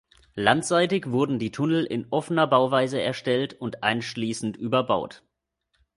Landseitig 0.33 1.11
wurden 1.11 1.37
die 1.37 1.51
Tunnel 1.51 1.85
in 1.85 2.07
offener 2.09 2.47
Bauweise 2.47 2.99
erstellt 2.99 3.53
und 3.61 3.83
anschließend 3.83 4.57
überbaut. 4.57 5.21